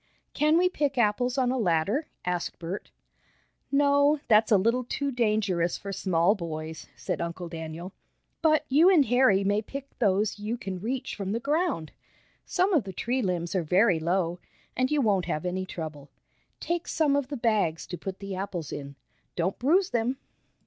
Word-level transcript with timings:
"Can 0.33 0.57
we 0.57 0.67
pick 0.67 0.97
apples 0.97 1.37
on 1.37 1.51
a 1.51 1.59
ladder?" 1.59 2.07
asked 2.25 2.57
Bert. 2.57 2.89
"No, 3.71 4.19
that's 4.27 4.51
a 4.51 4.57
little 4.57 4.83
too 4.83 5.11
dangerous 5.11 5.77
for 5.77 5.93
small 5.93 6.33
boys," 6.33 6.87
said 6.95 7.21
Uncle 7.21 7.47
Daniel. 7.47 7.93
"But 8.41 8.65
you 8.67 8.89
and 8.89 9.05
Harry 9.05 9.43
may 9.43 9.61
pick 9.61 9.87
those 9.99 10.39
you 10.39 10.57
can 10.57 10.79
reach 10.79 11.15
from 11.15 11.33
the 11.33 11.39
ground. 11.39 11.91
Some 12.47 12.73
of 12.73 12.83
the 12.83 12.93
tree 12.93 13.21
limbs 13.21 13.53
are 13.53 13.61
very 13.61 13.99
low, 13.99 14.39
and 14.75 14.89
you 14.89 15.01
won't 15.01 15.25
have 15.25 15.45
any 15.45 15.67
trouble. 15.67 16.09
Take 16.59 16.87
some 16.87 17.15
of 17.15 17.27
the 17.27 17.37
bags 17.37 17.85
to 17.85 17.95
put 17.95 18.17
the 18.17 18.33
apples 18.33 18.71
in. 18.71 18.95
Don't 19.35 19.59
bruise 19.59 19.91
them." 19.91 20.17